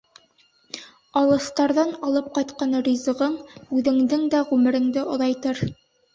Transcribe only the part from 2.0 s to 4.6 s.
алып ҡайтҡан ризығың үҙеңдең дә